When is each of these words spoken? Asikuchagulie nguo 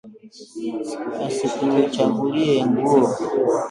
Asikuchagulie 1.27 2.53
nguo 2.75 3.01